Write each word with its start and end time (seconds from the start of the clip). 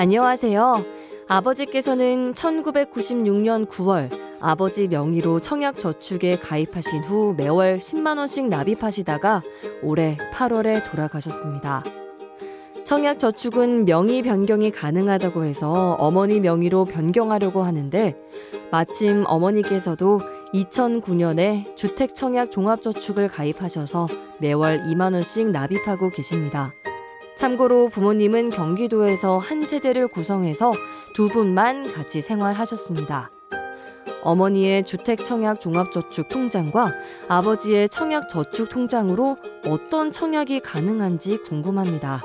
안녕하세요. 0.00 0.84
아버지께서는 1.26 2.32
1996년 2.32 3.66
9월 3.66 4.08
아버지 4.38 4.86
명의로 4.86 5.40
청약 5.40 5.80
저축에 5.80 6.38
가입하신 6.38 7.02
후 7.02 7.34
매월 7.36 7.78
10만원씩 7.78 8.46
납입하시다가 8.46 9.42
올해 9.82 10.16
8월에 10.32 10.88
돌아가셨습니다. 10.88 11.82
청약 12.84 13.18
저축은 13.18 13.86
명의 13.86 14.22
변경이 14.22 14.70
가능하다고 14.70 15.42
해서 15.42 15.96
어머니 15.98 16.38
명의로 16.38 16.84
변경하려고 16.84 17.64
하는데 17.64 18.14
마침 18.70 19.24
어머니께서도 19.26 20.20
2009년에 20.54 21.74
주택 21.74 22.14
청약 22.14 22.52
종합저축을 22.52 23.26
가입하셔서 23.26 24.06
매월 24.38 24.80
2만원씩 24.84 25.50
납입하고 25.50 26.10
계십니다. 26.10 26.72
참고로 27.38 27.88
부모님은 27.88 28.50
경기도에서 28.50 29.38
한 29.38 29.64
세대를 29.64 30.08
구성해서 30.08 30.72
두 31.14 31.28
분만 31.28 31.92
같이 31.92 32.20
생활하셨습니다. 32.20 33.30
어머니의 34.24 34.82
주택 34.82 35.22
청약 35.22 35.60
종합저축 35.60 36.28
통장과 36.30 36.92
아버지의 37.28 37.90
청약 37.90 38.28
저축 38.28 38.70
통장으로 38.70 39.36
어떤 39.66 40.10
청약이 40.10 40.58
가능한지 40.58 41.38
궁금합니다. 41.44 42.24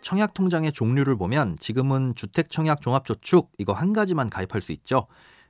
청약 0.00 0.34
통장의 0.34 0.72
종류를 0.72 1.16
보면 1.16 1.56
지금은 1.60 2.16
주택 2.16 2.50
청약 2.50 2.80
종합저축 2.80 3.52
이거 3.58 3.72
한 3.74 3.92
가지만 3.92 4.28
가입할 4.28 4.60
수 4.60 4.72
있죠. 4.72 5.06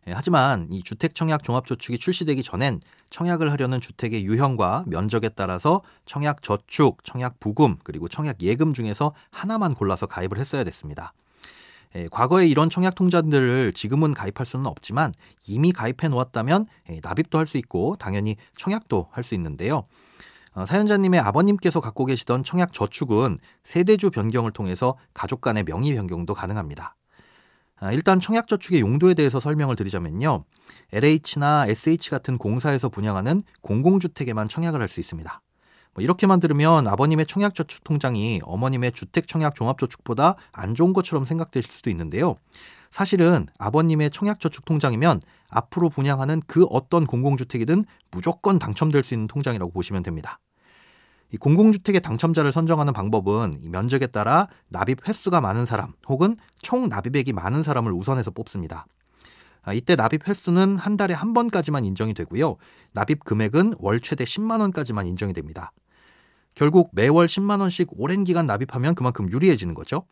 예, 0.08 0.12
하지만 0.12 0.69
이 0.70 0.83
주택 0.83 1.14
청약 1.14 1.45
종합 1.45 1.67
저축이 1.67 1.98
출시되기 1.98 2.42
전엔 2.42 2.81
청약을 3.11 3.53
하려는 3.53 3.81
주택의 3.81 4.25
유형과 4.25 4.84
면적에 4.86 5.28
따라서 5.28 5.83
청약 6.06 6.42
저축, 6.42 7.05
청약 7.05 7.39
부금 7.39 7.77
그리고 7.84 8.09
청약 8.09 8.42
예금 8.42 8.75
중에서 8.75 9.14
하나만 9.31 9.75
골라서 9.75 10.06
가입을 10.06 10.39
했어야 10.39 10.64
됐습니다. 10.64 11.12
예, 11.94 12.09
과거에 12.11 12.47
이런 12.47 12.70
청약 12.70 12.94
통장들을 12.94 13.72
지금은 13.75 14.14
가입할 14.14 14.47
수는 14.47 14.67
없지만 14.67 15.12
이미 15.47 15.72
가입해 15.72 16.09
놓았다면 16.09 16.66
예, 16.91 17.00
납입도 17.03 17.39
할 17.39 17.47
수 17.47 17.59
있고 17.59 17.97
당연히 17.98 18.37
청약도 18.56 19.09
할 19.12 19.22
수 19.25 19.34
있는데요. 19.34 19.84
어, 20.55 20.66
사연자님의 20.66 21.20
아버님께서 21.20 21.81
갖고 21.81 22.05
계시던 22.06 22.44
청약 22.44 22.72
저축은 22.72 23.39
세대주 23.62 24.11
변경을 24.11 24.53
통해서 24.53 24.97
가족 25.14 25.41
간의 25.41 25.64
명의 25.64 25.94
변경도 25.94 26.34
가능합니다. 26.34 26.94
아, 27.83 27.91
일단 27.91 28.20
청약 28.20 28.47
저축의 28.47 28.80
용도에 28.80 29.14
대해서 29.14 29.41
설명을 29.41 29.75
드리자면요. 29.75 30.44
LH나 30.92 31.66
SH 31.66 32.11
같은 32.11 32.38
공사에서 32.38 32.88
분양하는 32.88 33.41
공공주택에만 33.61 34.48
청약을 34.48 34.80
할 34.80 34.88
수 34.88 35.00
있습니다. 35.00 35.42
뭐 35.94 36.03
이렇게만 36.03 36.38
들으면 36.38 36.86
아버님의 36.86 37.27
청약 37.27 37.56
저축 37.56 37.83
통장이 37.83 38.41
어머님의 38.44 38.92
주택 38.92 39.26
청약 39.26 39.56
종합 39.56 39.78
저축보다 39.78 40.37
안 40.53 40.76
좋은 40.76 40.92
것처럼 40.92 41.25
생각되실 41.25 41.72
수도 41.72 41.91
있는데요. 41.91 42.37
사실은 42.92 43.48
아버님의 43.59 44.10
청약 44.12 44.38
저축 44.38 44.65
통장이면 44.65 45.21
앞으로 45.50 45.88
분양하는 45.88 46.41
그 46.47 46.65
어떤 46.71 47.04
공공주택이든 47.04 47.82
무조건 48.12 48.60
당첨될 48.60 49.03
수 49.03 49.15
있는 49.15 49.26
통장이라고 49.26 49.72
보시면 49.72 50.04
됩니다. 50.04 50.38
이 51.32 51.38
공공주택의 51.38 52.03
당첨자를 52.03 52.53
선정하는 52.53 52.93
방법은 52.93 53.54
이 53.62 53.69
면적에 53.70 54.06
따라 54.06 54.48
납입 54.69 55.09
횟수가 55.09 55.41
많은 55.41 55.65
사람 55.65 55.94
혹은 56.06 56.37
총 56.60 56.88
납입액이 56.88 57.32
많은 57.32 57.62
사람을 57.62 57.91
우선해서 57.93 58.31
뽑습니다. 58.32 58.87
아, 59.62 59.72
이때 59.72 59.97
납입 59.97 60.28
횟수는 60.28 60.76
한 60.76 60.97
달에 60.97 61.15
한 61.15 61.32
번까지만 61.32 61.84
인정이 61.87 62.15
되고요. 62.15 62.56
납입 62.92 63.25
금액은 63.25 63.76
월 63.78 64.00
최대 64.00 64.25
10만 64.25 64.60
원까지만 64.60 65.06
인정이 65.06 65.32
됩니다. 65.32 65.72
결국 66.54 66.91
매월 66.92 67.26
10만 67.26 67.60
원씩 67.60 67.88
오랜 67.92 68.25
기간 68.25 68.44
납입하면 68.44 68.94
그만큼 68.94 69.31
유리해지는 69.31 69.72
거죠. 69.72 70.04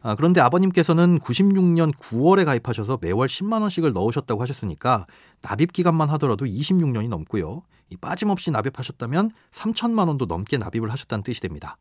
아, 0.00 0.14
그런데 0.14 0.40
아버님께서는 0.40 1.18
96년 1.18 1.92
9월에 1.94 2.44
가입하셔서 2.44 2.98
매월 3.02 3.26
10만 3.26 3.60
원씩을 3.60 3.92
넣으셨다고 3.92 4.40
하셨으니까 4.40 5.06
납입 5.42 5.72
기간만 5.72 6.08
하더라도 6.10 6.46
26년이 6.46 7.08
넘고요. 7.08 7.64
이 7.90 7.96
빠짐없이 7.96 8.50
납입하셨다면 8.50 9.30
3천만 9.52 10.08
원도 10.08 10.26
넘게 10.26 10.58
납입을 10.58 10.90
하셨다는 10.90 11.22
뜻이 11.22 11.40
됩니다. 11.40 11.76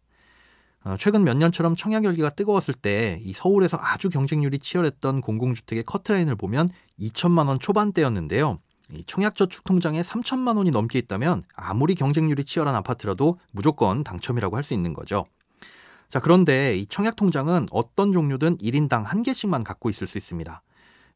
어, 0.83 0.95
최근 0.99 1.23
몇 1.23 1.35
년처럼 1.35 1.75
청약 1.75 2.03
열기가 2.05 2.29
뜨거웠을 2.29 2.73
때 2.73 3.19
이 3.23 3.33
서울에서 3.33 3.77
아주 3.79 4.09
경쟁률이 4.09 4.59
치열했던 4.59 5.21
공공주택의 5.21 5.83
커트라인을 5.83 6.35
보면 6.35 6.69
2천만 6.99 7.47
원 7.47 7.59
초반대였는데요. 7.59 8.59
이 8.93 9.03
청약저축 9.05 9.65
통장에 9.65 10.01
3천만 10.01 10.55
원이 10.57 10.71
넘게 10.71 10.97
있다면 10.99 11.43
아무리 11.55 11.93
경쟁률이 11.93 12.45
치열한 12.45 12.73
아파트라도 12.75 13.37
무조건 13.51 14.03
당첨이라고 14.03 14.55
할 14.55 14.63
수 14.63 14.73
있는 14.73 14.93
거죠. 14.93 15.25
자, 16.07 16.21
그런데 16.21 16.77
이 16.77 16.85
청약 16.85 17.17
통장은 17.17 17.67
어떤 17.71 18.13
종류든 18.13 18.59
1인당 18.59 19.03
한 19.03 19.23
개씩만 19.23 19.65
갖고 19.65 19.89
있을 19.89 20.07
수 20.07 20.17
있습니다. 20.17 20.61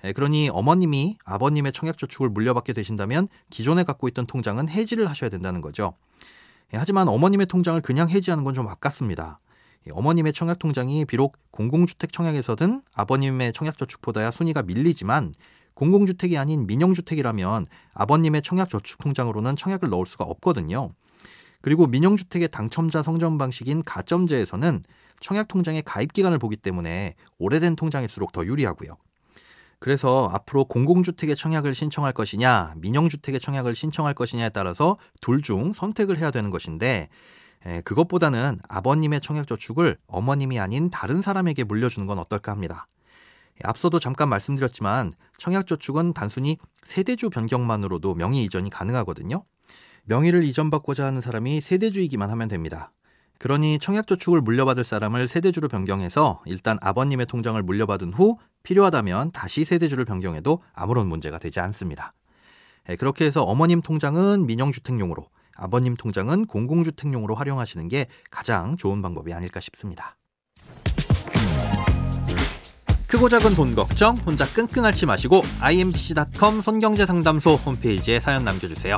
예, 0.03 0.13
그러니 0.13 0.49
어머님이 0.49 1.17
아버님의 1.25 1.73
청약저축을 1.73 2.29
물려받게 2.29 2.73
되신다면 2.73 3.27
기존에 3.49 3.83
갖고 3.83 4.07
있던 4.07 4.25
통장은 4.25 4.69
해지를 4.69 5.07
하셔야 5.07 5.29
된다는 5.29 5.61
거죠. 5.61 5.93
예, 6.73 6.77
하지만 6.77 7.07
어머님의 7.07 7.45
통장을 7.47 7.79
그냥 7.81 8.09
해지하는 8.09 8.43
건 8.43 8.53
좀 8.53 8.67
아깝습니다. 8.67 9.39
어머님의 9.89 10.33
청약통장이 10.33 11.05
비록 11.05 11.37
공공주택 11.51 12.13
청약에서든 12.13 12.81
아버님의 12.93 13.53
청약저축보다야 13.53 14.29
순위가 14.31 14.61
밀리지만 14.63 15.33
공공주택이 15.73 16.37
아닌 16.37 16.67
민영주택이라면 16.67 17.65
아버님의 17.93 18.43
청약저축통장으로는 18.43 19.55
청약을 19.55 19.89
넣을 19.89 20.05
수가 20.05 20.25
없거든요. 20.25 20.91
그리고 21.61 21.87
민영주택의 21.87 22.49
당첨자 22.49 23.01
성전 23.01 23.37
방식인 23.37 23.83
가점제에서는 23.83 24.83
청약통장의 25.19 25.83
가입기간을 25.83 26.37
보기 26.39 26.57
때문에 26.57 27.15
오래된 27.39 27.75
통장일수록 27.75 28.31
더 28.31 28.45
유리하고요. 28.45 28.97
그래서 29.81 30.29
앞으로 30.31 30.65
공공주택의 30.65 31.35
청약을 31.35 31.73
신청할 31.73 32.13
것이냐, 32.13 32.75
민영주택의 32.77 33.39
청약을 33.39 33.75
신청할 33.75 34.13
것이냐에 34.13 34.49
따라서 34.49 34.97
둘 35.21 35.41
중 35.41 35.73
선택을 35.73 36.19
해야 36.19 36.29
되는 36.29 36.51
것인데, 36.51 37.09
에, 37.65 37.81
그것보다는 37.81 38.59
아버님의 38.69 39.21
청약저축을 39.21 39.97
어머님이 40.05 40.59
아닌 40.59 40.91
다른 40.91 41.23
사람에게 41.23 41.63
물려주는 41.63 42.05
건 42.05 42.19
어떨까 42.19 42.51
합니다. 42.51 42.85
앞서도 43.63 43.97
잠깐 43.97 44.29
말씀드렸지만 44.29 45.13
청약저축은 45.39 46.13
단순히 46.13 46.57
세대주 46.83 47.31
변경만으로도 47.31 48.13
명의 48.13 48.43
이전이 48.43 48.69
가능하거든요. 48.69 49.43
명의를 50.03 50.43
이전받고자 50.43 51.07
하는 51.07 51.21
사람이 51.21 51.59
세대주이기만 51.59 52.29
하면 52.29 52.47
됩니다. 52.47 52.91
그러니 53.41 53.79
청약저축을 53.79 54.39
물려받을 54.39 54.83
사람을 54.83 55.27
세대주로 55.27 55.67
변경해서 55.67 56.43
일단 56.45 56.77
아버님의 56.79 57.25
통장을 57.25 57.59
물려받은 57.63 58.13
후 58.13 58.37
필요하다면 58.61 59.31
다시 59.31 59.65
세대주를 59.65 60.05
변경해도 60.05 60.61
아무런 60.75 61.07
문제가 61.07 61.39
되지 61.39 61.59
않습니다. 61.59 62.13
예, 62.89 62.95
그렇게 62.95 63.25
해서 63.25 63.41
어머님 63.41 63.81
통장은 63.81 64.45
민영주택용으로, 64.45 65.27
아버님 65.55 65.95
통장은 65.95 66.45
공공주택용으로 66.45 67.33
활용하시는 67.33 67.87
게 67.87 68.05
가장 68.29 68.77
좋은 68.77 69.01
방법이 69.01 69.33
아닐까 69.33 69.59
싶습니다. 69.59 70.17
크고 73.07 73.27
작은 73.27 73.55
돈 73.55 73.73
걱정 73.73 74.13
혼자 74.17 74.45
끙끙 74.45 74.85
앓지 74.85 75.07
마시고 75.07 75.41
imbc.com 75.61 76.61
손경제상담소 76.61 77.55
홈페이지에 77.55 78.19
사연 78.19 78.43
남겨주세요. 78.43 78.97